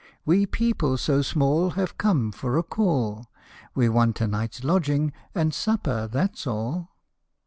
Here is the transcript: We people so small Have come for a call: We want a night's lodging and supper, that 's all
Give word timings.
We 0.25 0.47
people 0.47 0.97
so 0.97 1.21
small 1.21 1.69
Have 1.77 1.95
come 1.99 2.31
for 2.31 2.57
a 2.57 2.63
call: 2.63 3.27
We 3.75 3.87
want 3.87 4.19
a 4.19 4.27
night's 4.27 4.63
lodging 4.63 5.13
and 5.35 5.53
supper, 5.53 6.07
that 6.11 6.39
's 6.39 6.47
all 6.47 6.89